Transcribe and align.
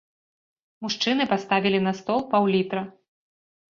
Мужчыны 0.85 1.23
паставілі 1.35 1.85
на 1.91 1.97
стол 2.01 2.19
паўлітра. 2.35 2.81